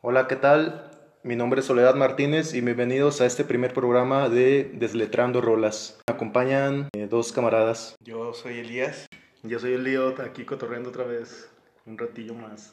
[0.00, 0.90] Hola, ¿qué tal?
[1.22, 5.98] Mi nombre es Soledad Martínez y bienvenidos a este primer programa de Desletrando Rolas.
[6.08, 7.96] Me acompañan eh, dos camaradas.
[8.00, 9.06] Yo soy Elías.
[9.42, 11.50] Yo soy Elías, aquí cotorreando otra vez,
[11.86, 12.70] un ratillo más.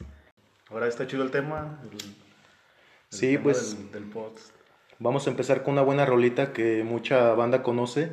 [0.70, 1.80] Ahora está chido el tema.
[1.84, 2.14] el- el
[3.10, 4.32] Sí, tema pues- Del, del pod.
[4.98, 8.12] Vamos a empezar con una buena rolita que mucha banda conoce,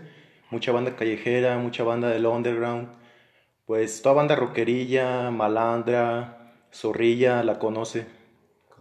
[0.52, 2.90] mucha banda callejera, mucha banda del underground.
[3.66, 8.06] Pues toda banda rockerilla, malandra, zorrilla la conoce,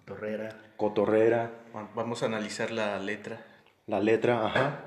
[0.07, 0.57] Cotorrera.
[0.77, 3.45] cotorrera, Va- Vamos a analizar la letra.
[3.87, 4.81] la letra, ajá.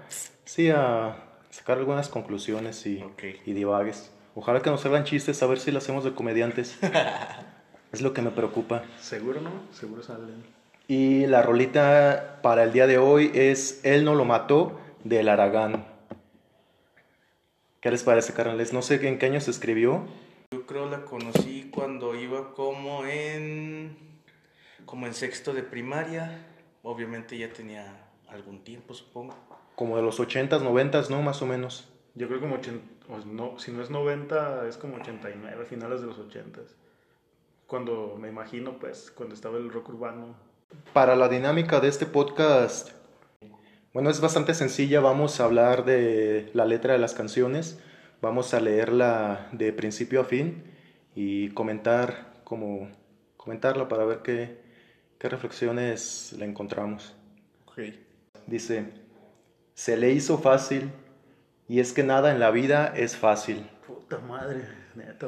[0.43, 1.15] Sí, a
[1.49, 3.23] sacar algunas conclusiones y, Ok.
[3.45, 4.11] y divagues.
[4.35, 6.77] Ojalá que nos salgan chistes, a ver si lo hacemos de comediantes.
[7.93, 8.83] es lo que me preocupa.
[8.99, 9.51] Seguro, ¿no?
[9.71, 10.43] Seguro salen.
[10.87, 15.85] Y la rolita para el día de hoy es Él no lo mató del Aragán.
[17.79, 18.73] ¿Qué les parece, carnales?
[18.73, 20.05] No sé en qué año se escribió.
[20.51, 23.97] Yo creo la conocí cuando iba como en
[24.85, 26.45] como en sexto de primaria.
[26.83, 29.35] Obviamente ya tenía algún tiempo, supongo.
[29.75, 31.21] Como de los 80s, 90s, ¿no?
[31.21, 31.89] Más o menos.
[32.13, 36.07] Yo creo como 80, o no, si no es 90, es como 89, finales de
[36.07, 36.61] los 80.
[37.67, 40.35] Cuando me imagino, pues, cuando estaba el rock urbano.
[40.93, 42.91] Para la dinámica de este podcast,
[43.93, 44.99] bueno, es bastante sencilla.
[44.99, 47.81] Vamos a hablar de la letra de las canciones.
[48.21, 50.63] Vamos a leerla de principio a fin
[51.15, 52.89] y comentar como
[53.37, 54.64] comentarla para ver qué,
[55.25, 57.15] qué reflexiones le encontramos.
[57.65, 57.79] Ok.
[58.45, 58.85] Dice,
[59.73, 60.91] se le hizo fácil
[61.67, 64.61] y es que nada en la vida es fácil, Puta madre,
[64.93, 65.27] neta.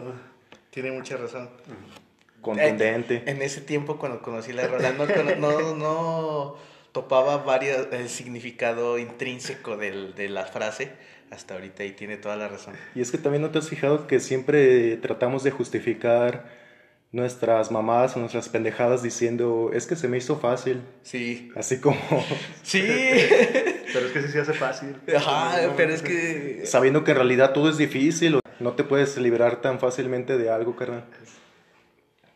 [0.70, 1.50] Tiene mucha razón.
[2.42, 3.24] contundente.
[3.26, 6.56] En ese tiempo cuando conocí la rola no, no, no
[6.92, 10.92] topaba varios, el significado intrínseco del- de la frase
[11.32, 12.76] hasta ahorita y tiene toda la razón.
[12.94, 16.67] Y es que también no te has fijado que siempre tratamos de justificar
[17.12, 21.52] nuestras mamadas o nuestras pendejadas diciendo, es que se me hizo fácil, Sí.
[21.56, 21.98] así como
[22.64, 22.82] Sí.
[23.94, 24.96] Pero es que sí se hace fácil.
[25.16, 26.64] Ajá, No, pero es que...
[26.66, 30.50] sabiendo que en realidad todo es difícil, o no te puedes liberar tan fácilmente de
[30.50, 31.06] algo, carnal.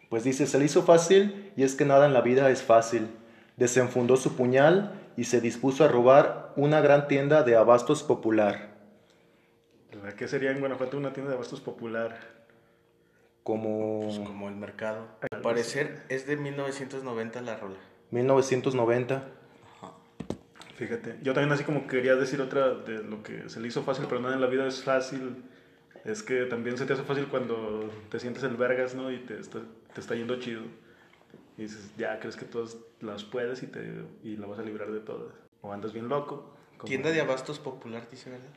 [0.09, 3.09] Pues dice, se le hizo fácil y es que nada en la vida es fácil.
[3.57, 8.71] Desenfundó su puñal y se dispuso a robar una gran tienda de abastos popular.
[10.03, 12.17] ¿La ¿Qué sería en Guanajuato una tienda de abastos popular?
[13.43, 15.07] Como Pues como el mercado.
[15.31, 17.77] Al parecer es de 1990 la rola.
[18.11, 19.23] 1990.
[20.75, 24.05] Fíjate, yo también así como quería decir otra de lo que se le hizo fácil,
[24.09, 25.43] pero nada en la vida es fácil.
[26.05, 29.11] Es que también se te hace fácil cuando te sientes el vergas, ¿no?
[29.11, 29.59] Y te está,
[29.93, 30.61] te está yendo chido.
[31.57, 33.79] Y dices, ya crees que todas las puedes y, te,
[34.23, 35.33] y la vas a librar de todas.
[35.61, 36.55] O andas bien loco.
[36.77, 38.47] como- Tienda de abastos popular, dice, ¿verdad?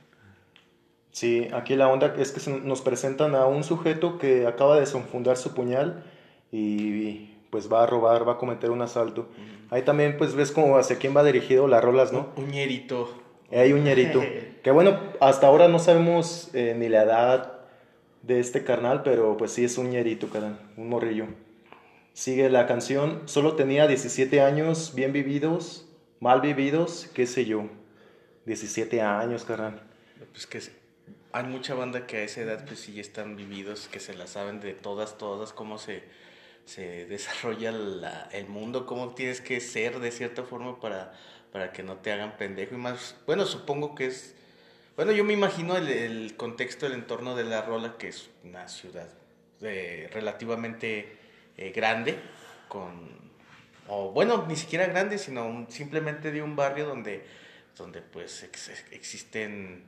[1.15, 4.81] Sí, aquí la onda es que se- nos presentan a un sujeto que acaba de
[4.81, 6.03] desenfundar su puñal
[6.51, 9.29] y pues va a robar, va a cometer un asalto.
[9.71, 12.31] Ahí también pues ves como hacia quién va dirigido las rolas, ¿no?
[12.37, 13.09] Uñerito.
[13.53, 14.21] Hay un ñerito.
[14.65, 17.53] Que bueno, hasta ahora no sabemos eh, ni la edad
[18.23, 21.27] de este carnal, pero pues sí es un ñerito, carnal, un morrillo.
[22.15, 25.87] Sigue la canción, solo tenía 17 años, bien vividos,
[26.19, 27.67] mal vividos, qué sé yo.
[28.47, 29.83] 17 años, carnal.
[30.33, 30.61] Pues que
[31.34, 34.27] hay mucha banda que a esa edad pues sí ya están vividos, que se la
[34.27, 36.05] saben de todas, todas, cómo se,
[36.65, 41.12] se desarrolla la- el mundo, cómo tienes que ser de cierta forma para,
[41.53, 42.75] para que no te hagan pendejo.
[42.75, 44.37] Y más, bueno, supongo que es,
[44.97, 49.09] bueno, yo me imagino el, contexto, el entorno de la rola, que es una ciudad
[49.62, 51.16] eh, relativamente
[51.56, 52.16] eh, grande,
[52.69, 53.11] con,
[53.89, 57.25] o bueno, ni siquiera grande, sino simplemente de un barrio donde,
[57.77, 59.84] donde pues ex- existen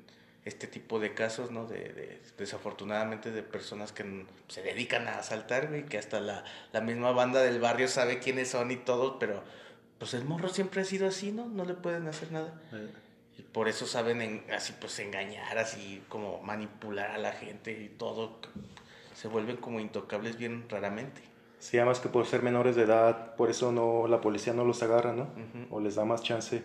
[0.46, 1.66] este tipo de casos, ¿no?
[1.66, 6.80] De, de- desafortunadamente de personas que se dedican a asaltar, güey, que hasta la, la
[6.80, 9.42] misma banda del barrio sabe quiénes son y todo, pero
[9.98, 11.46] pues el morro siempre ha sido así, ¿no?
[11.46, 12.54] No le pueden hacer nada.
[12.72, 12.88] Eh,
[13.38, 17.88] Y por eso saben en- así pues engañar, así como manipular a la gente y
[17.88, 18.38] todo.
[19.14, 21.20] Se vuelven como intocables bien raramente.
[21.58, 24.82] Sí, además que por ser menores de edad, por eso no la policía no los
[24.82, 25.28] agarra, ¿no?
[25.70, 26.62] O les da más chance.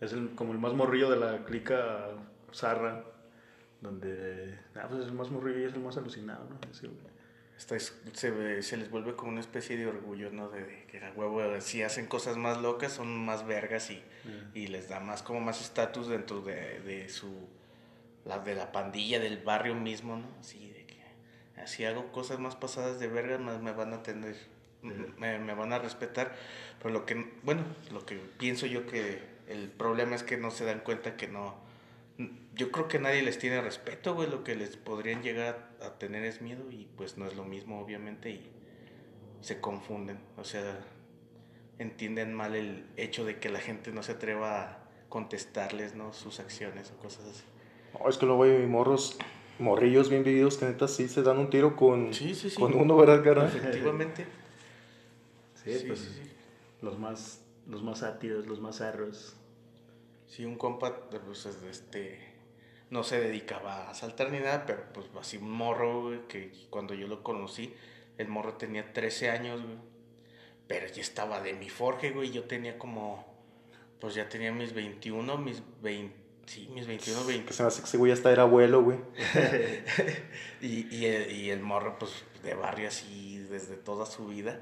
[0.00, 2.08] Es el, como el más morrillo de la clica
[2.52, 3.04] zarra.
[3.80, 4.58] Donde.
[4.74, 6.58] Ah, pues es el más morrillo y es el más alucinado, ¿no?
[6.70, 6.98] Ese güey.
[7.56, 10.48] Esta es- se, se les vuelve como una especie de orgullo, ¿no?
[10.48, 14.02] De, de que a huevo, si hacen cosas más locas, son más vergas y,
[14.54, 17.48] y les da más como más estatus dentro de, de su
[18.24, 20.26] la de la pandilla del barrio mismo, ¿no?
[20.40, 21.02] Así de que
[21.60, 24.36] así hago cosas más pasadas de verga, más me van a tener
[24.82, 26.34] me, me van a respetar,
[26.78, 27.62] pero lo que bueno,
[27.92, 31.66] lo que pienso yo que el problema es que no se dan cuenta que no
[32.54, 34.28] yo creo que nadie les tiene respeto, güey.
[34.28, 37.80] Lo que les podrían llegar a tener es miedo y pues no es lo mismo,
[37.80, 38.50] obviamente, y
[39.40, 40.18] se confunden.
[40.36, 40.80] O sea,
[41.78, 44.78] entienden mal el hecho de que la gente no se atreva a
[45.08, 46.12] contestarles, ¿no?
[46.12, 47.44] Sus acciones o cosas así.
[47.98, 49.16] No, es que luego hay morros,
[49.60, 52.56] morrillos bien vividos que neta sí se dan un tiro con, Sí, sí, sí.
[52.56, 53.46] con uno, ¿verdad, cara?
[53.46, 54.26] Efectivamente.
[55.54, 56.30] Sí, Sí, pues sí, sí.
[56.82, 59.36] los más los más átidos, los más arros.
[60.26, 62.18] Sí, un compa, pues, este,
[62.90, 66.94] no se dedicaba a saltar ni nada, pero pues así un morro, güey, que cuando
[66.94, 67.74] yo lo conocí,
[68.16, 69.78] el morro tenía 13 años, güey.
[70.66, 73.24] Pero ya estaba de mi forje, güey, yo tenía como,
[74.00, 77.46] pues ya tenía mis 21, mis 20, sí, mis 21, 20.
[77.46, 78.98] Que se me hace que ese güey hasta era abuelo, güey.
[80.60, 84.60] Y, y, el, y el morro, pues, de barrio así desde toda su vida.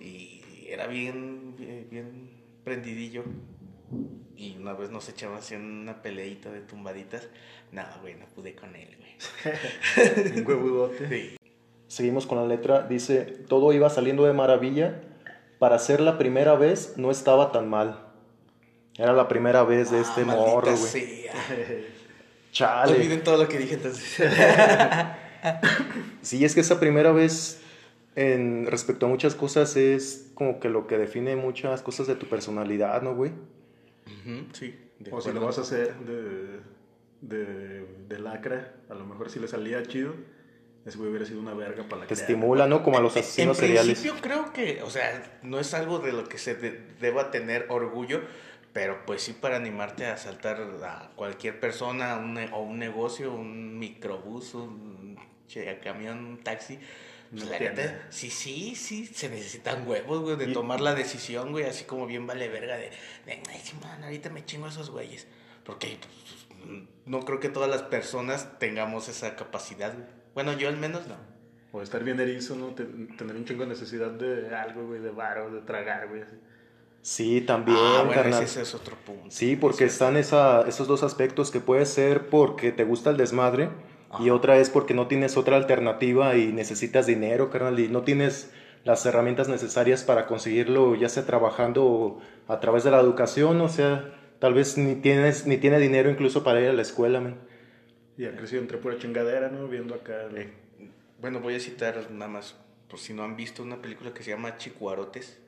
[0.00, 2.30] Y era bien, bien, bien
[2.64, 3.24] prendidillo.
[4.36, 7.28] Y una vez nos echamos así una peleita de tumbaditas.
[7.72, 10.36] Nada, güey, no pude con él, güey.
[10.36, 11.08] Un huevudote.
[11.08, 11.36] Sí.
[11.88, 12.86] Seguimos con la letra.
[12.86, 15.00] Dice, todo iba saliendo de maravilla.
[15.58, 18.04] Para ser la primera vez no estaba tan mal.
[18.96, 21.86] Era la primera vez de este Ah, morro, maldita güey.
[22.52, 22.94] Chale.
[22.94, 24.28] Olviden todo lo que dije entonces.
[26.20, 27.62] Sí, es que esa primera vez
[28.18, 32.26] en respecto a muchas cosas es como que lo que define muchas cosas de tu
[32.26, 33.30] personalidad, ¿no, güey?
[33.30, 34.74] Ujú, sí.
[34.98, 36.58] de O si lo vas a hacer de,
[37.20, 40.14] de, de lacra, a lo mejor si le salía chido,
[40.84, 42.22] ese güey hubiera sido una verga para la Te crear.
[42.22, 42.82] estimula, ¿no?
[42.82, 43.98] Como a los En asesinos seriales.
[44.00, 47.66] principio creo que, o sea, no es algo de lo que se de- deba tener
[47.68, 48.22] orgullo,
[48.72, 53.78] pero pues sí para animarte a saltar a cualquier persona un o un negocio, un
[53.78, 55.16] microbús, un
[55.46, 56.80] che, camión, un taxi.
[57.30, 61.52] Pues, la neta, sí, sí, sí, se necesitan huevos, güey, de Y- tomar la decisión,
[61.52, 62.90] güey, así como bien vale verga de,
[63.26, 65.26] de ay, sí, man, ahorita me chingo a esos güeyes.
[65.64, 70.06] Porque pues, no creo que todas las personas tengamos esa capacidad, güey.
[70.34, 71.16] Bueno, yo al menos no.
[71.72, 72.68] O estar bien erizo, ¿no?
[72.68, 76.22] Te- tener un chingo de necesidad de algo, güey, de varo, de tragar, güey.
[76.22, 76.36] así.
[77.02, 78.42] Sí, también, ah, bueno, carnal.
[78.42, 79.26] ese, es otro punto.
[79.30, 79.92] Sí, porque cierto.
[79.92, 83.68] están esa, esos dos aspectos que puede ser porque te gusta el desmadre
[84.20, 84.34] y Ajá.
[84.34, 88.50] otra es porque no tienes otra alternativa y necesitas dinero, carnal, y no tienes
[88.84, 93.68] las herramientas necesarias para conseguirlo, ya sea trabajando o a través de la educación, o
[93.68, 97.36] sea, tal vez ni tienes ni tiene dinero incluso para ir a la escuela, man.
[98.16, 99.68] Y ha crecido entre pura chingadera, ¿no?
[99.68, 100.22] Viendo acá.
[100.24, 100.48] el- Eh,
[101.20, 102.56] bueno, voy a citar nada más,
[102.88, 105.38] por si no han visto una película que se llama Chicuarotes.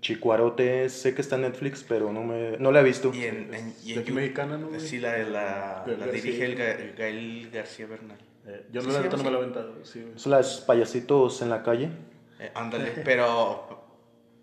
[0.00, 3.12] Chicuarote, sé que está en Netflix, pero no me no la he visto.
[3.12, 4.78] Y en, en- y de en aquí Yu- mexicana, ¿no?
[4.78, 6.12] Sí, la, la, la García.
[6.12, 8.18] dirige el, Ga- el Gael García Bernal.
[8.46, 9.24] Eh, yo Sí, no, la sí, no sí.
[9.24, 10.04] me la he aventado, sí.
[10.16, 11.90] Son los payasitos en la calle.
[12.38, 13.84] Eh, ándale, pero,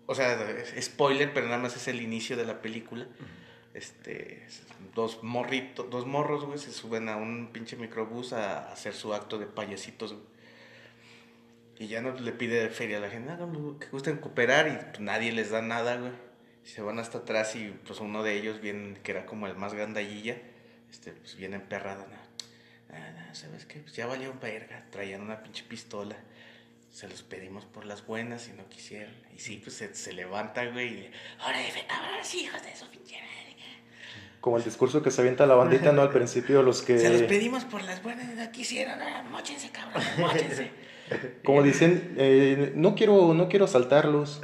[0.06, 0.36] o sea,
[0.80, 3.06] spoiler, pero nada más es el inicio de la película.
[3.72, 4.46] Este,
[4.94, 9.38] dos morritos, dos morros, güey, se suben a un pinche microbús a hacer su acto
[9.38, 10.24] de payasitos, güey.
[11.78, 14.90] Y ya no le pide feria a la gente, hagan lo que gusten cooperar y
[14.90, 16.12] pues, nadie les da nada, güey.
[16.64, 19.74] Se van hasta atrás y pues uno de ellos, bien, que era como el más
[19.74, 20.36] gandallilla,
[20.90, 22.16] este, pues viene emperrado, ¿no?
[22.96, 23.80] Ah, no, ¿sabes qué?
[23.80, 26.16] Pues ya valió un verga, traían una pinche pistola.
[26.90, 29.14] Se los pedimos por las buenas y no quisieron.
[29.34, 30.88] Y sí, pues se, se levanta, güey.
[30.88, 31.58] Y, ahora,
[31.90, 33.56] ahora sí, hijos de su pinche madre.
[34.40, 36.02] Como el discurso que se avienta la bandita, ¿no?
[36.02, 36.98] Al principio, los que...
[36.98, 39.00] Se los pedimos por las buenas y no quisieron.
[39.00, 40.70] Ahora, mochense, cabrón, mochense.
[41.44, 44.40] Como dicen, eh, no quiero, no quiero saltarlos.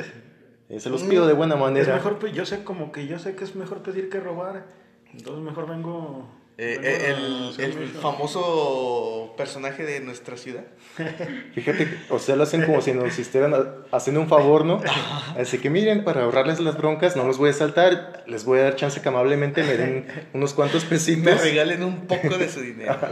[0.68, 1.94] Eh, se los pido de buena Es manera.
[1.94, 4.66] mejor, pe- yo sé como que yo sé que es mejor pedir que robar.
[5.12, 6.26] Entonces mejor vengo.
[6.58, 7.14] Eh, eh,
[7.58, 10.64] el, famoso personaje de nuestra ciudad.
[11.54, 14.80] Fíjate, o sea, lo hacen como si nos estuvieran a- haciendo un favor, ¿no?
[15.38, 18.64] Así que miren, para ahorrarles las broncas, no los voy a saltar, les voy a
[18.64, 21.40] dar chance que amablemente me den unos cuantos Me pesitos.
[21.40, 22.96] regalen un poco de su dinero.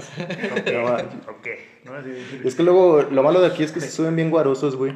[0.72, 0.94] No.
[1.32, 1.48] Ok.
[1.84, 1.94] ¿no?
[1.94, 2.10] Así-
[2.44, 4.92] Y es que luego, lo malo de aquí es que se suben bien guarosos, güey.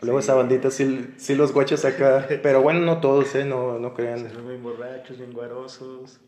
[0.00, 2.26] Luego esa bandita sí, sí los guachas acá.
[2.42, 3.44] Pero bueno, no todos, ¿eh?
[3.44, 4.24] No, no Se crean.
[4.24, 6.18] ven bien borrachos, bien guarosos.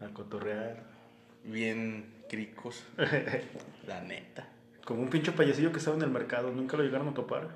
[0.00, 0.82] A cotorrear.
[1.44, 2.84] Bien cricos.
[3.86, 4.48] La neta.
[4.84, 6.50] Como un pinche payasillo que estaba en el mercado.
[6.50, 7.48] Nunca lo llegaron a topar.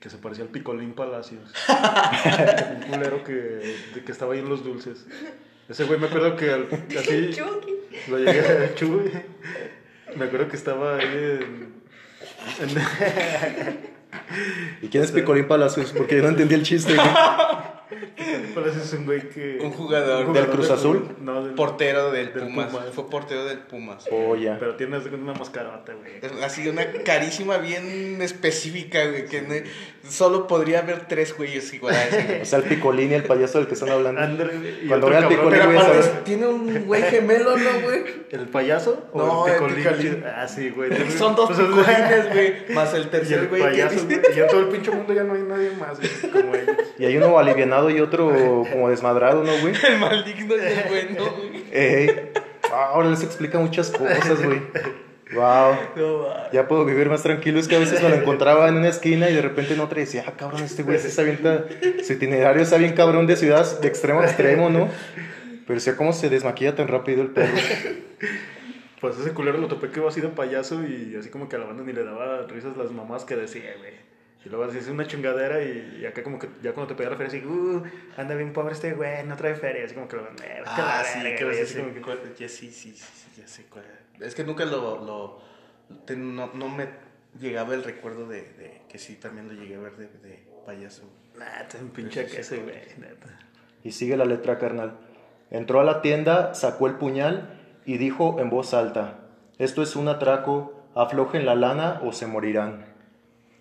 [0.00, 1.52] Que se parecía al Picolín Palacios.
[2.76, 5.06] un culero que, de que estaba ahí en los dulces.
[5.68, 7.30] Ese güey me acuerdo que al- así.
[8.08, 9.10] Lo llegué a Chuy.
[10.16, 11.06] Me acuerdo que estaba ahí
[11.40, 11.74] en.
[12.60, 13.78] en-
[14.82, 15.92] ¿Y quién es Picolín Palacios?
[15.96, 17.06] Porque yo no entendí el chiste, güey.
[18.54, 19.58] Pareces un güey que.
[19.62, 20.32] Un jugador.
[20.32, 21.08] ¿Del Cruz Azul?
[21.20, 21.54] No, del.
[21.54, 22.70] Portero del, Del Pumas.
[22.72, 22.86] Pumas.
[22.92, 24.06] Fue portero del Pumas.
[24.10, 24.58] Oh, ya.
[24.58, 26.42] Pero tienes una mascarota, güey.
[26.42, 29.54] Así una carísima bien específica, güey, que no-
[30.10, 32.10] solo podría haber tres güeyes iguales.
[32.26, 32.40] güey.
[32.42, 34.20] O sea, el picolín y el payaso del que están hablando.
[34.82, 35.38] Y Cuando vea cabrón.
[35.38, 38.04] picolín, Pero güey, tiene un güey gemelo, ¿no, güey?
[38.30, 39.08] ¿El payaso?
[39.12, 39.76] ¿O No, el picolín?
[39.76, 40.24] picolín.
[40.26, 40.90] Ah, sí, güey.
[41.10, 42.74] Son dos Pues, picolines, güey.
[42.74, 44.36] Más el Y tercer el güey payaso, dice- güey.
[44.36, 46.76] Y en todo el pinche mundo ya no hay nadie más, güey, como ellos.
[46.98, 49.74] Y hay uno alivianado y otro como desmadrado, ¿no, güey?
[49.88, 51.64] El maligno y el bueno, güey.
[51.72, 52.30] Ey.
[52.72, 54.60] Ah, ahora les explica muchas cosas, güey.
[55.34, 55.76] Wow.
[55.96, 56.52] No.
[56.52, 57.58] Ya puedo vivir más tranquilo.
[57.58, 60.00] Es que a veces me lo encontraba en una esquina y de repente en otra
[60.00, 61.64] y decía, ah, cabrón, este güey se avienta.
[62.04, 64.88] Su itinerario está bien cabrón de ciudad de extremo a extremo, ¿no?
[65.66, 67.56] Pero decía, ¿cómo se desmaquilla tan rápido el perro?
[69.00, 71.58] Pues ese culero lo topé que iba así de payaso y así como que a
[71.58, 73.92] la banda ni le daba risas las mamás que decía, güey.
[74.46, 77.10] Y luego así es una chingadera y, y acá como que ya cuando te pedía
[77.10, 77.82] la feria así, uh,
[78.16, 79.84] anda bien pobre este güey, no trae feria.
[79.84, 82.00] Así como que lo eh, la Ah, sí, verga, creo que así sí, como que-
[82.00, 83.84] cuál- ya sí, sí, sí, sí, ya sé cuál.
[84.20, 85.42] Es que nunca lo, lo
[86.04, 86.86] te- no, no me
[87.40, 91.02] llegaba el recuerdo de, de que sí también lo llegué a ver de, de payaso.
[91.36, 93.36] Nah, te un pinche queso, güey, neta.
[93.82, 94.96] Y sigue la letra, carnal.
[95.50, 99.18] Entró a la tienda, sacó el puñal y dijo en voz alta:
[99.58, 102.94] Esto es un atraco, aflojen la lana o se morirán.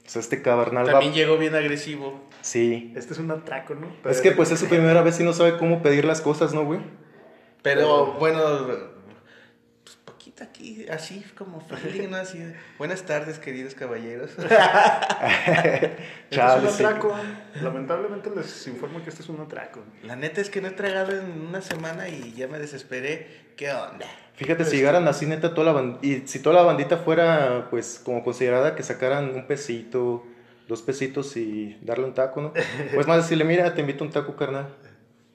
[0.06, 0.92] O sea, este carnal va.
[0.92, 2.22] También llegó bien agresivo.
[2.42, 2.94] Sí.
[2.96, 3.88] Este es un atraco, ¿no?
[4.10, 6.64] Es que pues es su primera vez y no sabe cómo pedir las cosas, ¿no,
[6.64, 6.80] güey?
[7.64, 8.40] Pero bueno,
[10.36, 12.18] poquito aquí, así como feeling, ¿no?
[12.18, 12.40] Así,
[12.78, 14.32] buenas tardes, queridos caballeros.
[16.26, 17.16] Este Chale, es un atraco.
[17.62, 19.82] Lamentablemente les informo que este es un atraco.
[20.04, 23.46] La neta es que no he tragado en una semana y ya me desesperé.
[23.56, 24.08] ¿Qué onda?
[24.34, 28.02] Fíjate, si llegaran así, neta, toda la bandita, y si toda la bandita fuera, pues,
[28.04, 30.26] como considerada que sacaran un pesito,
[30.68, 32.54] dos pesitos y darle un taco, ¿no?
[32.94, 34.76] Pues más decirle, mira, te invito a un taco, carnal,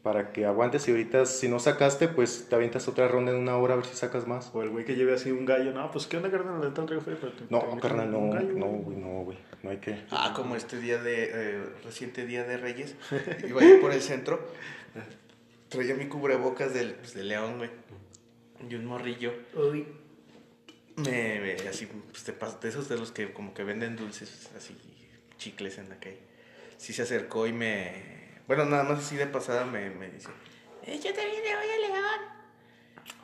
[0.03, 3.57] para que aguantes y ahorita, si no sacaste, pues, te avientas otra ronda en una
[3.59, 4.51] hora a ver si sacas más.
[4.55, 6.73] O el güey que lleve así un gallo, no, pues ¿qué onda, carnal?
[6.73, 8.97] Te- te No, carnal, no, un no, güey.
[8.97, 10.01] no, güey, no hay que...
[10.11, 12.95] Ah, como este día de, eh, reciente día de Reyes,
[13.47, 14.41] iba yo por el centro,
[15.69, 17.71] traía mi cubrebocas del, pues, de León, güey,
[18.69, 19.87] y un morrillo, Uy.
[20.97, 24.75] me, me- así, pues, de, de esos de los que como que venden dulces, así,
[25.37, 26.19] chicles en la calle,
[26.79, 28.20] sí se acercó y me,
[28.51, 30.29] bueno, nada más así de pasada me, me dice,
[30.83, 32.21] "Eh, yo también le voy a León.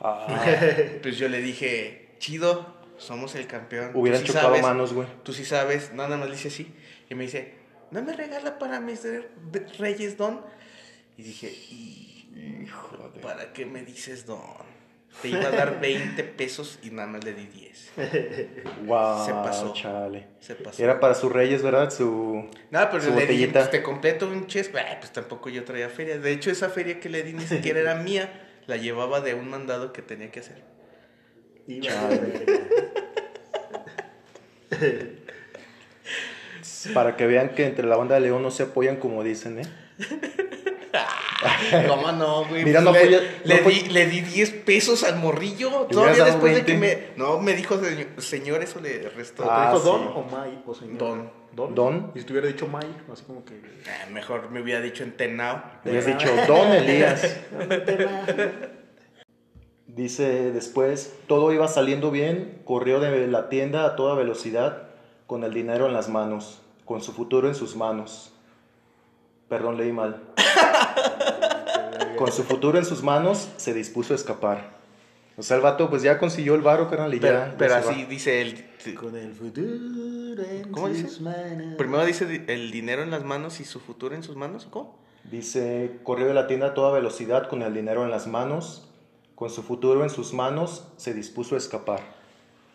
[0.00, 0.26] Ah,
[1.02, 3.90] Pues yo le dije, chido, somos el campeón.
[3.94, 4.62] hubieran sí chocado sabes".
[4.62, 5.08] manos, güey.
[5.24, 6.72] Tú sí sabes, no, nada más le dice así.
[7.10, 7.54] Y me dice,
[7.90, 9.02] ¿no me regala para mis
[9.80, 10.42] Reyes Don?
[11.18, 14.75] Y dije, hijo, ¿para qué me dices Don?
[15.22, 17.92] Te iba a dar 20 pesos y nada más le di 10.
[18.84, 19.72] Wow, Se pasó.
[19.72, 20.26] chale.
[20.40, 20.82] Se pasó.
[20.82, 21.90] Era para sus reyes, ¿verdad?
[21.90, 22.48] Su...
[22.70, 23.60] Nada, pero su le dije, botellita.
[23.60, 24.70] pues te completo un chess.
[24.74, 26.18] Ah, pues tampoco yo traía feria.
[26.18, 28.42] De hecho, esa feria que le di ni siquiera era mía.
[28.66, 30.62] La llevaba de un mandado que tenía que hacer.
[31.80, 32.46] Chale.
[36.94, 39.66] Para que vean que entre la banda de León no se apoyan como dicen, ¿eh?
[41.88, 42.64] ¿Cómo no, güey?
[42.64, 45.68] Mira, Pues no le, le no di, le di 10 pesos al morrillo.
[45.68, 46.72] hubieras Todavía después de 20.
[46.72, 47.08] que me.
[47.16, 49.42] No, me dijo señor, señor eso le restó.
[49.44, 50.08] ¿Te Ah, dijo Don sí.
[50.14, 50.98] o Mai o señor?
[50.98, 51.30] Don.
[51.52, 51.74] Don.
[51.74, 52.12] Don.
[52.14, 53.54] Y si te hubiera dicho Mai, así como que.
[53.88, 55.62] Ah, mejor me hubiera dicho entenao.
[55.84, 57.36] Habías dicho, Don Elías.
[59.86, 64.88] Dice después, todo iba saliendo bien, corrió de la tienda a toda velocidad,
[65.26, 68.32] con el dinero en las manos, con su futuro en sus manos.
[69.48, 70.22] Perdón, leí mal.
[72.16, 74.76] Con su futuro en sus manos, se dispuso a escapar.
[75.38, 77.54] O sea, el vato pues ya consiguió el varo, carnal, y Pero, ya.
[77.58, 78.08] pero así va.
[78.08, 78.70] dice él.
[78.98, 81.20] Con el futuro en ¿Cómo dice?
[81.20, 81.74] manos.
[81.76, 84.66] Primero dice di- el dinero en las manos y su futuro en sus manos.
[84.70, 84.98] ¿Cómo?
[85.24, 88.88] Dice, corrió de la tienda a toda velocidad, con el dinero en las manos,
[89.34, 92.00] con su futuro en sus manos, se dispuso a escapar.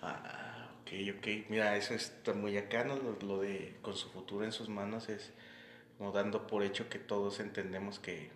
[0.01, 1.27] Ah, ok, ok.
[1.49, 2.95] Mira, eso está muy acá, ¿no?
[2.95, 5.31] Lo, lo de con su futuro en sus manos es
[5.97, 8.29] como dando por hecho que todos entendemos que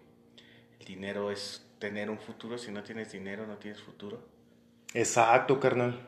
[0.79, 2.58] el dinero es tener un futuro.
[2.58, 4.20] Si no tienes dinero, no tienes futuro.
[4.94, 6.00] Exacto, carnal.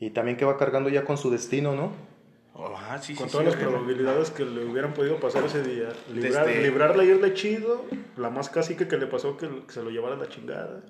[0.00, 1.92] Y también que va cargando ya con su destino, ¿no?
[3.02, 5.90] Sí, Con sí, todas sí, las probabilidades que le hubieran podido pasar ese día.
[6.10, 7.84] Librar, Desde- Librarla y irle chido.
[8.16, 10.82] La más cacique que le pasó que, se lo llevara a la chingada.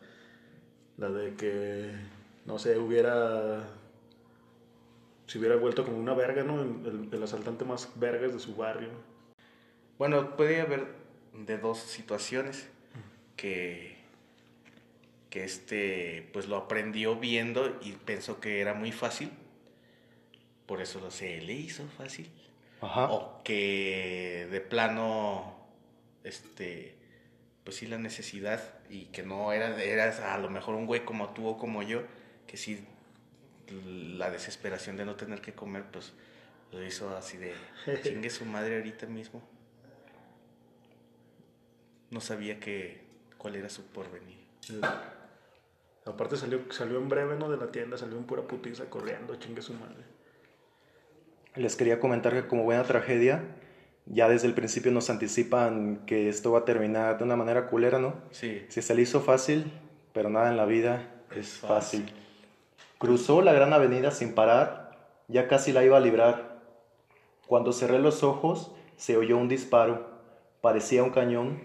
[0.97, 1.91] La de que,
[2.45, 3.65] no sé, hubiera.
[5.27, 6.63] Se hubiera vuelto como una verga, ¿no?
[6.63, 8.91] El, el asaltante más vergas de su barrio.
[9.99, 10.87] Bueno, puede haber
[11.35, 12.69] de dos situaciones
[13.37, 13.97] que
[15.31, 19.31] que este pues lo aprendió viendo y pensó que era muy fácil.
[20.67, 22.31] Por eso lo se le hizo fácil.
[22.81, 23.11] Ajá.
[23.11, 25.57] O que de plano
[26.27, 26.95] este,
[27.65, 31.31] pues sí, la necesidad y que no era, eras a lo mejor un güey como
[31.31, 32.03] tú o como yo,
[32.47, 32.85] que sí,
[33.69, 36.13] la desesperación de no tener que comer, pues
[36.73, 37.55] lo hizo así de
[38.03, 39.41] chingue su madre ahorita mismo.
[42.11, 43.06] No sabía que
[43.39, 44.39] cuál era su porvenir.
[46.05, 47.51] Aparte salió, salió en breve, ¿no?
[47.51, 50.05] De la tienda, salió en pura putiza corriendo, chingue su madre.
[51.57, 53.43] Les quería comentar que como buena tragedia,
[54.07, 57.99] ya desde el principio nos anticipan que esto va a terminar de una manera culera,
[57.99, 58.15] ¿no?
[58.31, 58.65] Sí.
[58.69, 59.73] Si se le hizo fácil,
[60.13, 62.13] pero nada en la vida es fácil.
[62.99, 66.63] Cruzó la gran avenida sin parar, ya casi la iba a librar.
[67.47, 70.09] Cuando cerré los ojos, se oyó un disparo.
[70.61, 71.61] Parecía un cañón.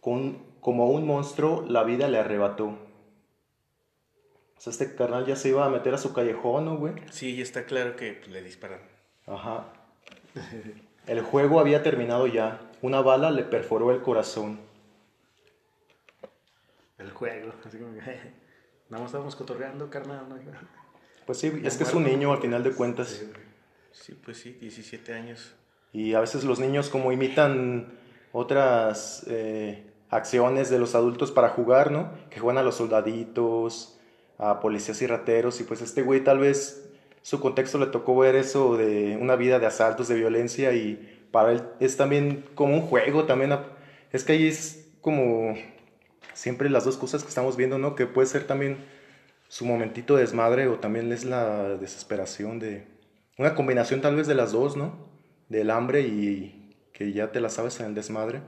[0.00, 2.68] Con, como un monstruo, la vida le arrebató.
[2.68, 2.78] O
[4.56, 6.94] sea, este carnal ya se iba a meter a su callejón, ¿no, güey?
[7.10, 8.80] Sí, está claro que pues, le disparan.
[9.26, 9.66] Ajá.
[11.06, 12.62] El juego había terminado ya.
[12.80, 14.58] Una bala le perforó el corazón.
[16.96, 18.00] El juego, así como que,
[18.88, 20.26] nada más estábamos cotorreando, carnal.
[20.30, 20.36] ¿no?
[21.26, 23.22] Pues sí, es que es un niño al final de cuentas.
[23.92, 25.54] Sí, pues sí, 17 años.
[25.92, 27.98] Y a veces los niños como imitan
[28.32, 32.12] otras eh, acciones de los adultos para jugar, ¿no?
[32.30, 33.98] Que juegan a los soldaditos,
[34.38, 35.60] a policías y rateros.
[35.60, 36.88] Y pues este güey tal vez
[37.22, 40.72] su contexto le tocó ver eso de una vida de asaltos, de violencia.
[40.72, 43.58] Y para él es también como un juego, también.
[44.12, 45.56] Es que ahí es como
[46.32, 47.96] siempre las dos cosas que estamos viendo, ¿no?
[47.96, 48.78] Que puede ser también
[49.48, 52.86] su momentito de desmadre o también es la desesperación de...
[53.36, 55.08] Una combinación tal vez de las dos, ¿no?
[55.48, 58.42] Del hambre y que ya te la sabes en el desmadre.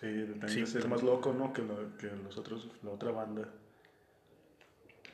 [0.00, 1.52] Sí, es, más loco, ¿no?
[1.52, 3.50] Que, lo, que los otros, la otra banda.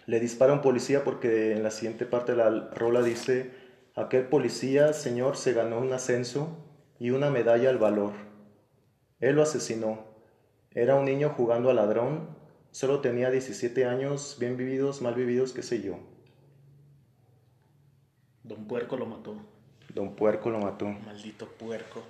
[0.06, 3.52] Le dispara un policía porque en la siguiente parte de la rola dice,
[3.96, 6.56] aquel policía, señor, se ganó un ascenso
[7.00, 8.12] y una medalla al valor.
[9.18, 10.04] Él lo asesinó.
[10.70, 12.28] Era un niño jugando al ladrón,
[12.70, 15.98] solo tenía 17 años, bien vividos, mal vividos, qué sé yo.
[18.44, 19.36] Don Puerco lo mató.
[19.92, 20.86] Don Puerco lo mató.
[20.86, 22.04] Maldito puerco.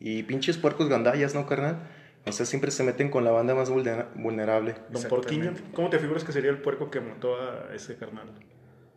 [0.00, 1.86] Y pinches puercos gandallas, ¿no, carnal?
[2.26, 4.74] O sea, siempre se meten con la banda más vulnerable.
[4.90, 8.30] Don Porquiño, ¿cómo te figuras que sería el puerco que mató a ese carnal?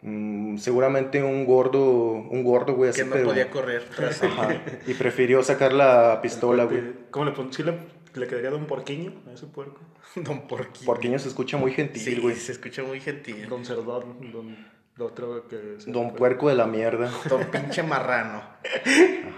[0.02, 3.84] Mm, seguramente un gordo, un gordo, güey, así Que no podía correr.
[4.22, 4.62] Ajá.
[4.86, 6.82] Y prefirió sacar la pistola, güey.
[7.10, 7.34] ¿Cómo le.
[7.52, 7.78] ¿Sí le,
[8.14, 9.80] le quedaría Don Porquiño a ese puerco?
[10.16, 10.86] Don Porquiño.
[10.86, 12.36] Porquiño se escucha muy gentil, güey.
[12.36, 13.48] Sí, se escucha muy gentil.
[13.48, 14.58] Don Cerdón, Don...
[15.00, 17.12] Otro que Don Puerco de la mierda.
[17.30, 18.44] Don pinche marrano.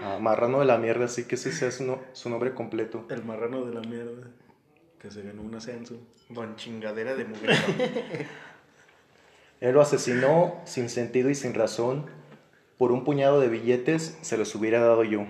[0.00, 3.06] Ajá, marrano de la mierda, así que ese sea su, no- su nombre completo.
[3.08, 4.28] El marrano de la mierda.
[5.00, 5.96] Que se ganó un ascenso.
[6.28, 7.56] Don chingadera de mujer.
[9.60, 12.06] Él lo asesinó sin sentido y sin razón.
[12.76, 15.22] Por un puñado de billetes se los hubiera dado yo.
[15.22, 15.26] O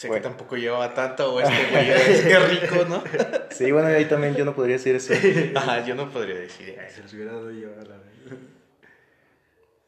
[0.00, 0.22] sea Bueno.
[0.22, 3.02] que tampoco llevaba tanto o este güey es que rico, ¿no?
[3.50, 5.12] Sí, bueno, ahí también yo no podría decir eso.
[5.56, 6.96] Ajá, yo no podría decir eso.
[6.96, 8.08] se los hubiera dado yo a la vez.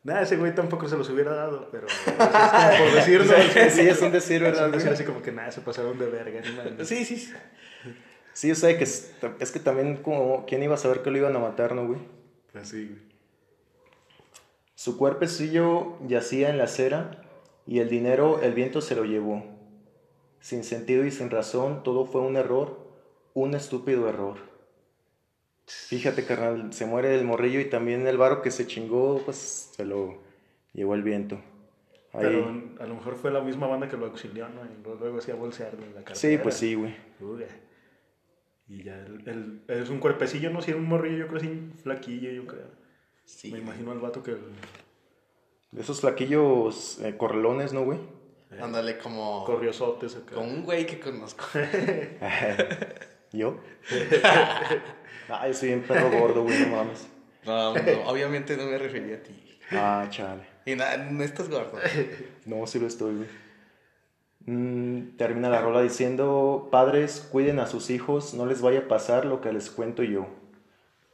[0.02, 1.86] Nada, ese güey tampoco se los hubiera dado, pero.
[1.86, 3.34] Es como por decirlo.
[3.70, 4.66] Sí, es un decir, Es ¿verdad?
[4.66, 4.94] un decir güey?
[4.94, 6.40] así como que nada, se pasaron de verga.
[6.84, 7.16] Sí, sí.
[7.18, 7.32] sí.
[8.32, 11.18] Sí, o sea, que es, es que también como, ¿quién iba a saber que lo
[11.18, 12.00] iban a matar, no, güey?
[12.54, 13.10] Así, güey.
[14.74, 17.20] Su cuerpecillo yacía en la acera
[17.66, 19.44] y el dinero el viento se lo llevó.
[20.40, 22.78] Sin sentido y sin razón, todo fue un error,
[23.34, 24.38] un estúpido error.
[25.88, 29.84] Fíjate, carnal, se muere el morrillo y también el varo que se chingó, pues se
[29.84, 30.18] lo
[30.72, 31.36] llevó el viento.
[32.12, 32.48] Ahí- Pero
[32.80, 34.62] a lo mejor fue la misma banda que lo auxilió, ¿no?
[34.64, 36.14] Y luego hacía bolsear de la cartera.
[36.16, 36.94] Sí, pues sí, güey.
[37.20, 37.46] Uga.
[38.68, 39.22] Y ya, el,
[39.68, 40.60] el- es un cuerpecillo, ¿no?
[40.62, 42.68] Si era un morrillo, yo creo así, flaquillo, yo creo.
[43.24, 43.50] Sí.
[43.52, 44.32] Me imagino al vato que...
[45.72, 47.98] De esos flaquillos eh, correlones, ¿no, güey?
[48.60, 50.34] Ándale como, Corriosotes acá.
[50.34, 51.44] como un güey que conozco.
[53.32, 53.56] ¿Yo?
[55.32, 57.06] Ah, yo soy bien perro gordo, güey, no mames.
[57.46, 59.60] No, no, obviamente no me refería a ti.
[59.70, 60.42] Ah, chale.
[60.66, 61.78] Y nada, no estás gordo.
[62.46, 63.28] No, sí lo estoy, güey.
[64.46, 69.24] Mm, termina la rola diciendo, padres, cuiden a sus hijos, no les vaya a pasar
[69.24, 70.26] lo que les cuento yo.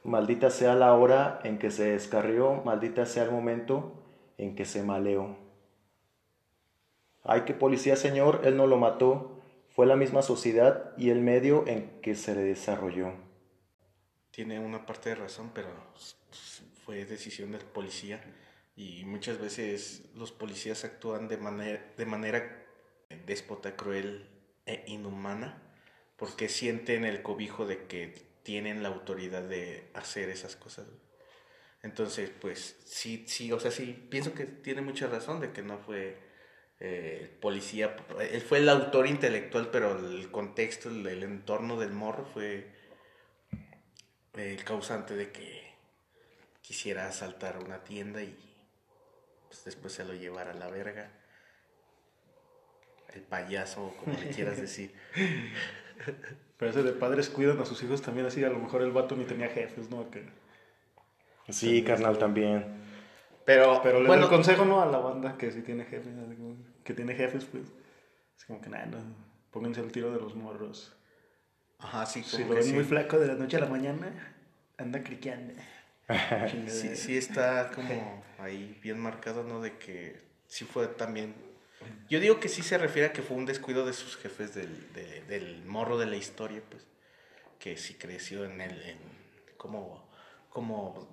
[0.04, 3.92] Maldita sea la hora en que se descarrió, maldita sea el momento
[4.38, 5.36] en que se maleó.
[7.24, 9.35] Ay, qué policía, señor, él no lo mató,
[9.76, 13.12] fue la misma sociedad y el medio en que se le desarrolló.
[14.30, 15.68] Tiene una parte de razón, pero
[16.86, 18.24] fue decisión del policía.
[18.74, 22.64] Y muchas veces los policías actúan de manera, de manera
[23.26, 24.26] déspota, cruel
[24.64, 25.62] e inhumana,
[26.16, 30.86] porque sienten el cobijo de que tienen la autoridad de hacer esas cosas.
[31.82, 35.76] Entonces, pues sí, sí, o sea, sí, pienso que tiene mucha razón de que no
[35.80, 36.25] fue
[36.80, 41.92] eh, el policía, él fue el autor intelectual, pero el contexto, el, el entorno del
[41.92, 42.66] morro fue
[44.34, 45.74] el causante de que
[46.60, 48.36] quisiera asaltar una tienda y
[49.48, 51.10] pues, después se lo llevara a la verga.
[53.14, 54.94] El payaso, como le quieras decir.
[56.58, 59.16] Pero ese de padres cuidan a sus hijos también así, a lo mejor el vato
[59.16, 60.10] ni tenía jefes, ¿no?
[60.10, 60.24] Que,
[61.48, 62.85] Sí, carnal, también.
[63.46, 64.82] Pero, pero le doy bueno, el consejo, ¿no?
[64.82, 66.12] A la banda que sí tiene jefes,
[66.84, 67.64] que tiene jefes, pues.
[68.36, 68.98] Es como que nada, no,
[69.50, 70.94] pónganse al tiro de los morros.
[71.78, 72.72] ajá, sí, como Si lo ven sí.
[72.74, 74.34] muy flaco de la noche a la mañana,
[74.76, 75.54] anda criqueando.
[76.68, 79.60] Sí, sí está como ahí bien marcado, ¿no?
[79.60, 81.34] De que sí fue también...
[82.08, 84.92] Yo digo que sí se refiere a que fue un descuido de sus jefes del,
[84.92, 86.86] de- del morro de la historia, pues.
[87.58, 88.80] Que sí creció en el...
[88.82, 88.98] En,
[89.56, 90.08] como,
[90.50, 91.08] como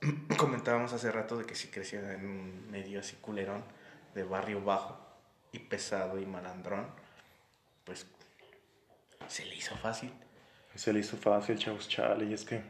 [0.36, 3.62] comentábamos hace rato de que sí creció en un medio así culerón,
[4.14, 4.98] de barrio bajo
[5.52, 6.86] y pesado y malandrón.
[7.84, 8.06] Pues
[9.28, 10.12] se le hizo fácil.
[10.74, 12.60] Se le hizo fácil, chavos, chale, y es que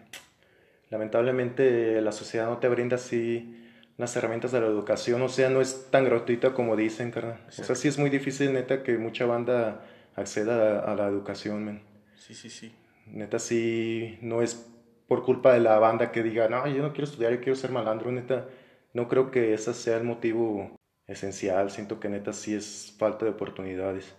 [0.90, 3.62] lamentablemente la sociedad no te brinda así
[3.96, 7.40] las herramientas de la educación, o sea, no es tan gratuita como dicen, carnal.
[7.48, 9.84] O sea, sí es muy difícil, neta, que mucha banda
[10.14, 11.82] acceda a, a la educación, men.
[12.16, 12.74] Sí, sí, sí.
[13.06, 14.68] Neta, sí, no es
[15.08, 17.70] por culpa de la banda que diga, no, yo no quiero estudiar, yo quiero ser
[17.70, 18.48] malandro, neta.
[18.92, 23.32] No creo que ese sea el motivo esencial, siento que neta sí es falta de
[23.32, 24.14] oportunidades.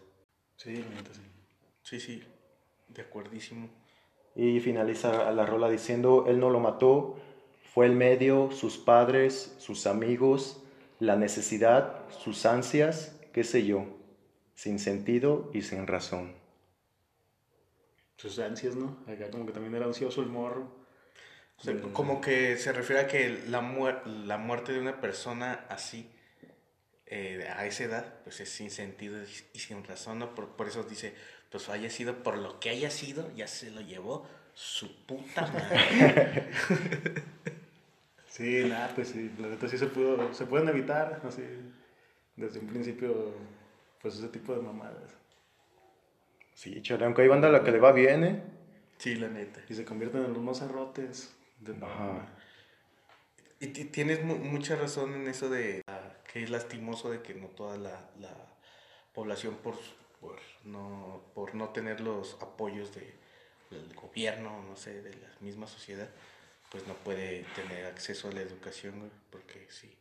[0.55, 1.21] Sí, neta, sí.
[1.83, 2.23] Sí, sí.
[2.89, 3.69] De acuerdísimo.
[4.35, 7.17] Y finaliza la rola diciendo, él no lo mató,
[7.73, 10.63] fue el medio, sus padres, sus amigos,
[10.99, 13.85] la necesidad, sus ansias, qué sé yo,
[14.53, 16.33] sin sentido y sin razón.
[18.17, 18.97] Sus ansias, ¿no?
[19.07, 20.85] Acá como que también era ansioso el morro.
[21.59, 25.01] O sea, De- como que se refiere a que la, muer- la muerte de una
[25.01, 26.09] persona así,
[27.07, 29.17] eh, a esa edad, pues es sin sentido
[29.53, 30.35] y sin razón, ¿no?
[30.35, 31.15] Por, por eso dice,
[31.51, 36.49] pues haya sido por lo que haya sido, ya se lo llevó su puta madre.
[38.29, 41.41] Sí, nada, pues sí, la neta sí se pudo, se pueden evitar, así,
[42.35, 43.33] desde un principio,
[44.01, 45.11] pues ese tipo de mamadas.
[46.61, 48.43] Sí, chale, aunque hay banda a la que le va bien, ¿eh?
[48.97, 49.61] sí, la neta.
[49.69, 51.31] Y se convierten en los más arrotes.
[51.59, 51.73] De...
[51.85, 52.27] Ajá.
[53.59, 57.33] Y ti- tienes mu- mucha razón en eso de ah, que es lastimoso de que
[57.35, 58.33] no toda la, la
[59.13, 59.75] población por,
[60.19, 63.13] por, no, por no tener los apoyos de,
[63.71, 66.09] del gobierno, no sé, de la misma sociedad,
[66.71, 69.95] pues no puede tener acceso a la educación, güey, porque sí,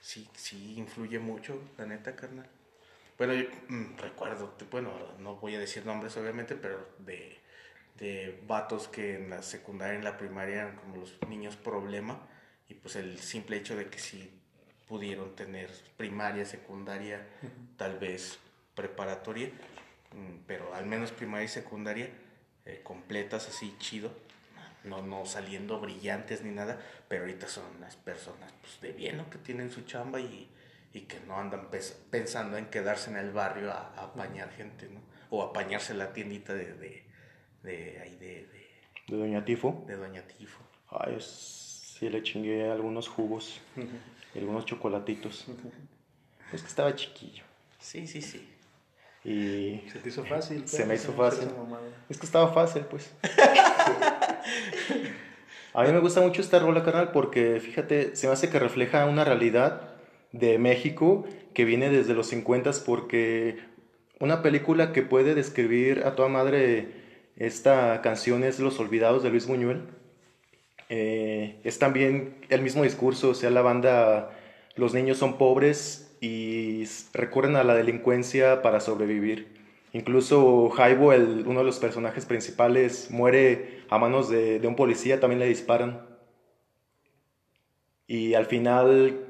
[0.00, 2.48] sí, sí influye mucho, la neta, carnal.
[3.18, 7.38] Bueno, yo mm, recuerdo, bueno, no voy a decir nombres obviamente, pero de,
[7.98, 12.20] de vatos que en la secundaria, en la primaria eran como los niños problema,
[12.68, 14.30] y pues el simple hecho de que sí
[14.86, 17.26] pudieron tener primaria, secundaria,
[17.78, 18.38] tal vez
[18.74, 19.48] preparatoria,
[20.12, 22.10] mm, pero al menos primaria y secundaria
[22.66, 24.12] eh, completas así chido,
[24.84, 29.30] no, no saliendo brillantes ni nada, pero ahorita son unas personas pues, de bien, ¿no?
[29.30, 30.48] Que tienen su chamba y,
[30.96, 31.68] y que no andan
[32.10, 35.00] pensando en quedarse en el barrio a, a apañar gente, ¿no?
[35.30, 37.04] O apañarse la tiendita de, de,
[37.62, 38.70] de ahí de, de,
[39.08, 39.84] De Doña Tifo.
[39.86, 40.60] de Doña Tifo.
[40.90, 43.60] Ay, es- sí le chingué algunos jugos
[44.34, 45.46] algunos chocolatitos.
[46.52, 47.42] Es que estaba chiquillo.
[47.80, 48.48] Sí, sí, sí.
[49.24, 50.68] Y Se te hizo fácil.
[50.68, 51.48] Se me hizo hacer fácil.
[52.08, 53.12] Es que estaba fácil, pues.
[55.74, 59.04] A mí me gusta mucho esta rola, carnal, porque fíjate, se me hace que refleja
[59.06, 59.95] una realidad
[60.38, 63.58] de México que viene desde los 50 porque
[64.20, 66.88] una película que puede describir a toda madre
[67.36, 69.82] esta canción es Los Olvidados de Luis Buñuel.
[70.88, 74.30] Eh, es también el mismo discurso, o sea, la banda,
[74.74, 79.54] los niños son pobres y recurren a la delincuencia para sobrevivir.
[79.92, 85.46] Incluso Jaibo, uno de los personajes principales, muere a manos de un policía, también le
[85.46, 86.06] disparan.
[88.06, 89.25] Y al final,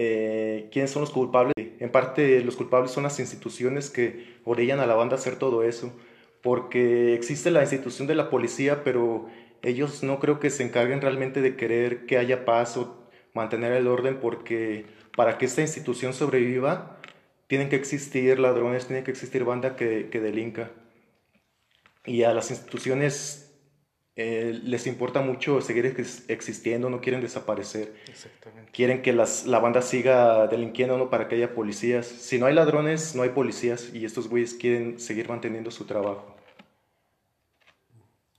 [0.00, 1.54] eh, ¿quiénes son los culpables?
[1.56, 5.64] En parte, los culpables son las instituciones que orillan a la banda a hacer todo
[5.64, 5.92] eso.
[6.40, 9.26] Porque existe la institución de la policía, pero
[9.60, 13.88] ellos no creo que se encarguen realmente de querer que haya paz o mantener el
[13.88, 17.00] orden, porque para que esta institución sobreviva,
[17.48, 20.70] tienen que existir ladrones, tiene que existir banda que, que delinca.
[22.06, 23.47] Y a las instituciones
[24.20, 27.94] eh, les importa mucho seguir ex- existiendo, no quieren desaparecer.
[28.08, 28.72] Exactamente.
[28.72, 31.08] Quieren que las, la banda siga delinquiendo ¿no?
[31.08, 32.04] para que haya policías.
[32.06, 33.94] Si no hay ladrones, no hay policías.
[33.94, 36.36] Y estos güeyes quieren seguir manteniendo su trabajo.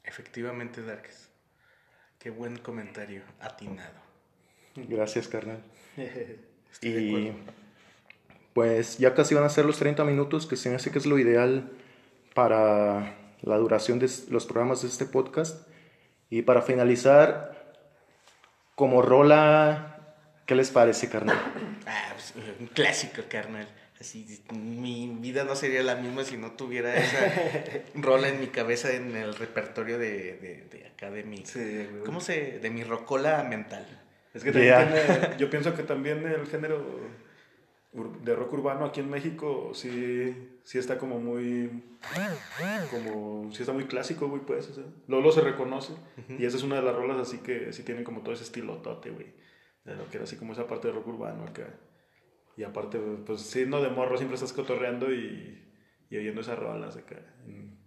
[0.03, 1.29] Efectivamente, Darkes.
[2.17, 3.99] Qué buen comentario, atinado.
[4.75, 5.63] Gracias, carnal.
[6.73, 7.33] Estoy Y
[8.53, 11.05] pues ya casi van a ser los 30 minutos, que se me hace que es
[11.05, 11.71] lo ideal
[12.33, 15.68] para la duración de los programas de este podcast.
[16.29, 17.73] Y para finalizar,
[18.75, 20.15] como rola,
[20.45, 21.37] ¿qué les parece, carnal?
[21.85, 23.67] Ah, pues, un clásico, carnal.
[23.99, 27.33] Así, mi vida no sería la misma si no tuviera esa
[27.95, 31.43] rola en mi cabeza en el repertorio de, de, de acá de mi...
[32.05, 32.59] ¿Cómo se...?
[32.59, 33.85] De mi rocola mental.
[34.33, 36.81] Es que también tiene, yo pienso que también el género
[37.91, 41.97] de rock urbano aquí en México sí, sí está como muy
[42.91, 45.93] como sí está muy clásico güey pues o sea, Lolo se reconoce
[46.37, 48.77] y esa es una de las rolas así que sí tienen como todo ese estilo
[48.77, 49.33] tote güey
[49.83, 51.75] de lo que era así como esa parte de rock urbano acá.
[52.55, 55.73] Y aparte pues sí no de morro siempre estás cotorreando y,
[56.07, 57.79] y oyendo esas rolas acá en,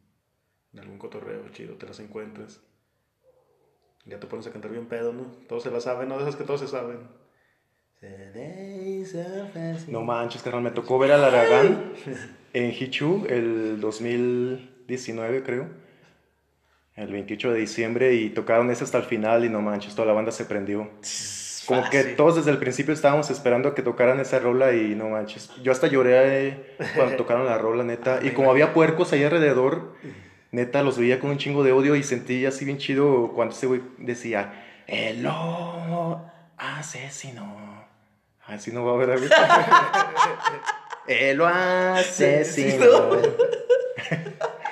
[0.72, 2.64] en algún cotorreo chido te las encuentras.
[4.06, 6.34] Ya te pones a cantar bien pedo no todos se la saben no de esas
[6.34, 7.21] que todos se saben
[9.88, 10.62] no manches, carnal.
[10.62, 11.92] Me tocó ver al Aragán
[12.52, 15.68] en Hichu el 2019, creo.
[16.96, 20.12] El 28 de diciembre y tocaron ese hasta el final y no manches, toda la
[20.12, 20.90] banda se prendió.
[21.66, 25.08] Como que todos desde el principio estábamos esperando a que tocaran esa rola y no
[25.08, 25.50] manches.
[25.62, 28.20] Yo hasta lloré eh, cuando tocaron la rola, neta.
[28.24, 29.94] Y como había puercos ahí alrededor,
[30.50, 33.66] neta, los veía con un chingo de odio y sentí así bien chido cuando ese
[33.66, 34.52] güey decía,
[34.86, 35.26] el
[36.58, 37.81] asesino.
[38.46, 39.26] Así no va a haber algo.
[41.06, 43.16] Él lo asesinó.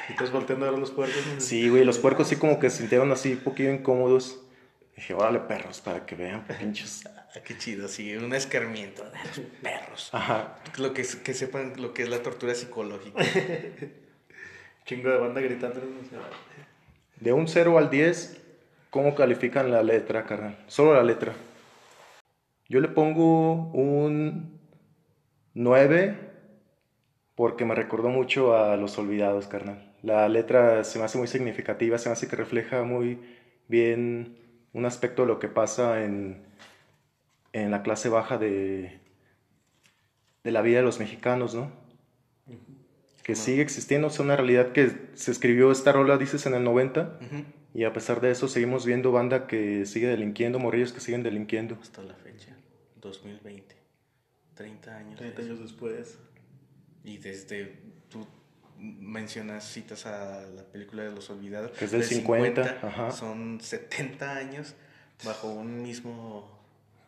[0.08, 1.22] ¿Y estás volteando a ver los puercos?
[1.38, 4.40] Sí, güey, los puercos sí como que se sintieron así un poquito incómodos.
[4.96, 7.06] Dije, órale, perros, para que vean, pinches.
[7.06, 10.10] Ah, qué chido, sí, un escarmiento de los perros.
[10.12, 10.56] Ajá.
[10.78, 13.22] Lo que, que sepan lo que es la tortura psicológica.
[14.84, 15.80] Chingo de banda gritando.
[17.16, 18.40] De un 0 al 10,
[18.90, 20.58] ¿cómo califican la letra, carnal?
[20.66, 21.32] Solo la letra.
[22.70, 24.60] Yo le pongo un
[25.54, 26.16] 9
[27.34, 29.92] porque me recordó mucho a Los Olvidados, carnal.
[30.02, 33.18] La letra se me hace muy significativa, se me hace que refleja muy
[33.66, 34.36] bien
[34.72, 36.44] un aspecto de lo que pasa en,
[37.52, 39.00] en la clase baja de,
[40.44, 41.72] de la vida de los mexicanos, ¿no?
[43.24, 47.18] Que sigue existiendo, es una realidad que se escribió esta rola, dices, en el 90,
[47.74, 51.76] y a pesar de eso seguimos viendo banda que sigue delinquiendo, morrillos que siguen delinquiendo.
[51.82, 52.29] Hasta la fecha.
[53.00, 53.76] 2020.
[54.54, 55.18] 30 años.
[55.18, 56.18] 30 años después.
[57.04, 58.26] Y desde, tú
[58.78, 61.72] mencionas, citas a la película de los olvidados.
[61.72, 64.74] Que es del 50, son 70 años
[65.24, 66.58] bajo un mismo...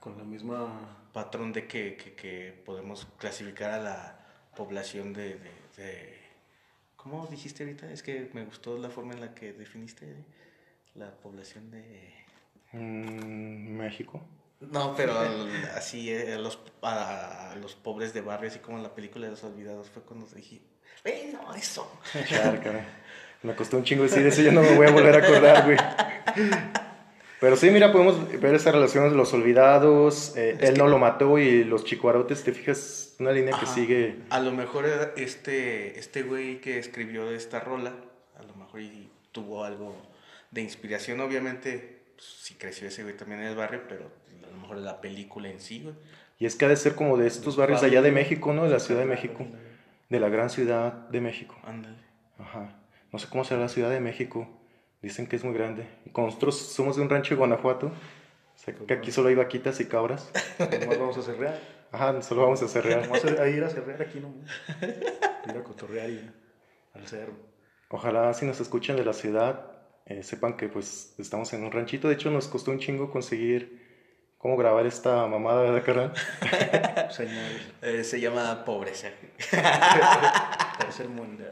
[0.01, 0.99] Con la misma...
[1.13, 4.19] Patrón de que, que, podemos clasificar a la
[4.57, 5.39] población de,
[5.77, 6.17] de,
[6.97, 7.93] ¿Cómo dijiste ahorita?
[7.93, 10.07] Es que me gustó la forma en la que definiste
[10.95, 12.15] la población de...
[12.73, 14.23] Mm, México.
[14.71, 15.15] No, pero
[15.77, 19.33] así eh, a los, a, los pobres de barrio, así como en la película de
[19.33, 20.61] los olvidados, fue cuando dije,
[21.05, 21.91] bueno, eso!
[23.43, 25.77] Me costó un chingo decir eso, yo no me voy a volver a acordar, güey.
[27.41, 31.39] Pero sí, mira, podemos ver esa relación de los olvidados, eh, él no lo mató
[31.39, 34.21] y los chicuarotes, te fijas, una línea que sigue.
[34.31, 37.97] A lo mejor este, este güey que escribió esta rola,
[38.39, 39.97] a lo mejor y tuvo algo
[40.53, 44.22] de inspiración, obviamente, pues, sí creció ese güey también en el barrio, pero
[44.53, 45.95] a lo mejor la película en sí, güey.
[46.39, 48.65] Y es que ha de ser como de estos barrios allá de México, ¿no?
[48.65, 49.47] De la Ciudad de México.
[50.09, 51.57] De la gran Ciudad de México.
[51.65, 51.97] Ándale.
[52.39, 52.77] Ajá.
[53.13, 54.49] No sé cómo será la Ciudad de México.
[55.01, 55.87] Dicen que es muy grande.
[56.05, 59.35] Y como nosotros somos de un rancho de Guanajuato, o sea, que aquí solo hay
[59.35, 60.31] vaquitas y cabras.
[60.59, 61.61] Nomás vamos a cerrear.
[61.91, 63.09] Ajá, solo vamos a cerrear.
[63.09, 64.35] Vamos a ir a cerrear aquí, ¿no?
[65.49, 66.31] Ir a cotorrear y
[66.95, 67.35] al cerro.
[67.89, 69.73] Ojalá si nos escuchan de la ciudad,
[70.07, 72.09] eh, sepan que pues estamos en un ranchito.
[72.09, 73.82] De hecho, nos costó un chingo conseguir
[74.43, 76.13] cómo grabar esta mamada, ¿verdad, carnal?
[77.83, 79.09] eh, se llama pobreza.
[80.79, 81.45] tercer mundo.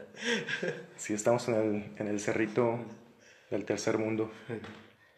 [0.97, 2.79] Sí, estamos en el, en el cerrito
[3.49, 4.29] del tercer mundo.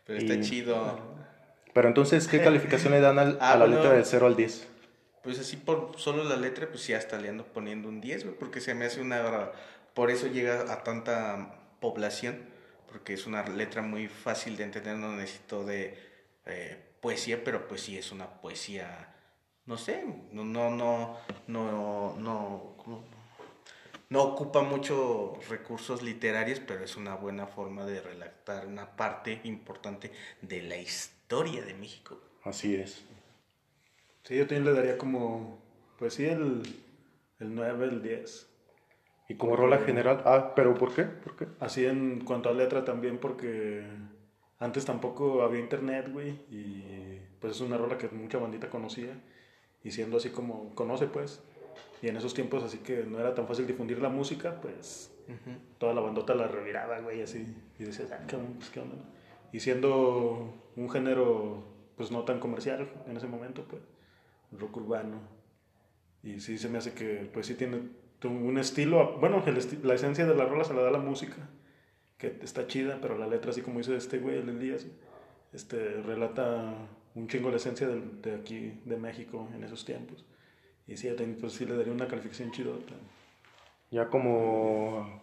[0.05, 0.99] Pero está chido.
[1.73, 4.67] Pero entonces, ¿qué calificación le dan al, ah, a la letra del 0 al 10?
[5.23, 8.61] Pues así por solo la letra, pues ya está le ando poniendo un 10, porque
[8.61, 9.51] se me hace una...
[9.95, 12.37] Por eso llega a tanta población,
[12.87, 15.97] porque es una letra muy fácil de entender, no necesito de...
[16.45, 19.13] Eh, poesía, pero pues sí es una poesía,
[19.65, 23.03] no sé, no, no, no, no, no,
[24.09, 30.13] no ocupa mucho recursos literarios, pero es una buena forma de relatar una parte importante
[30.41, 32.21] de la historia de México.
[32.45, 33.03] Así es.
[34.23, 35.59] Sí, yo también le daría como,
[35.99, 36.63] pues sí, el,
[37.39, 38.47] el 9, el 10.
[39.27, 40.21] ¿Y como rola general?
[40.25, 41.03] Ah, pero ¿por qué?
[41.03, 41.47] ¿Por qué?
[41.59, 43.83] Así en cuanto a letra también porque
[44.59, 49.13] antes tampoco había internet, güey, y pues es una rola que mucha bandita conocía,
[49.83, 51.41] y siendo así como conoce, pues,
[52.03, 55.09] Y en esos tiempos, así que no era tan fácil difundir la música, pues
[55.77, 57.55] toda la bandota la reviraba, güey, así.
[57.79, 58.97] Y decías, ah, qué, pues, qué onda.
[59.53, 61.63] Y siendo un género,
[61.95, 63.81] pues no tan comercial en ese momento, pues,
[64.51, 65.21] rock urbano.
[66.23, 67.81] Y sí se me hace que, pues sí tiene
[68.23, 69.41] un estilo, bueno,
[69.83, 71.49] la esencia de la rola se la da la música,
[72.31, 74.85] que está chida, pero la letra, así como dice este güey, el Elías,
[75.51, 76.73] este, relata
[77.15, 80.25] un chingo la esencia de, de aquí, de México, en esos tiempos.
[80.87, 81.09] Y sí,
[81.39, 82.93] pues sí le daría una calificación chidota.
[83.91, 85.21] Ya como,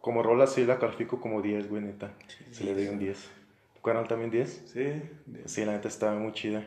[0.00, 2.14] como rola sí la califico como 10, güey, neta.
[2.50, 3.30] Sí, le doy un 10.
[3.74, 4.62] ¿Tu canal también 10?
[4.72, 5.02] Sí.
[5.44, 6.66] Sí, la neta está muy chida.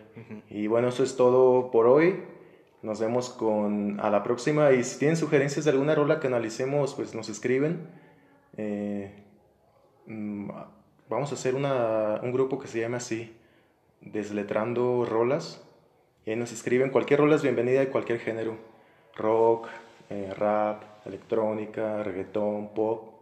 [0.49, 2.23] Y bueno, eso es todo por hoy.
[2.81, 4.71] Nos vemos con a la próxima.
[4.71, 7.87] Y si tienen sugerencias de alguna rola que analicemos, pues nos escriben.
[8.57, 9.20] Eh,
[10.05, 13.35] vamos a hacer una, un grupo que se llame así,
[14.01, 15.61] Desletrando Rolas.
[16.25, 16.89] Y ahí nos escriben.
[16.89, 18.57] Cualquier rola es bienvenida de cualquier género.
[19.15, 19.67] Rock,
[20.09, 23.13] eh, rap, electrónica, reggaetón, pop.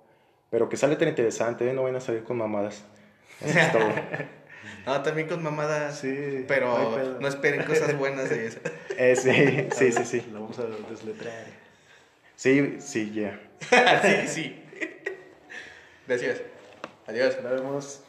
[0.50, 1.74] Pero que sale tan interesante, ¿eh?
[1.74, 2.84] no vayan a salir con mamadas.
[3.42, 3.90] Eso es todo.
[4.86, 6.00] No, también con mamadas.
[6.00, 6.44] Sí.
[6.48, 8.60] Pero no, esperen cosas buenas de eso.
[8.98, 9.32] Eh, sí,
[9.72, 10.30] sí, sí, sí.
[10.34, 11.46] Lo vamos a desletrar.
[12.36, 13.40] Sí, sí, ya.
[14.02, 14.64] sí, sí.
[16.06, 16.42] Gracias.
[17.10, 17.42] Adiós.
[17.42, 18.09] Nos vemos.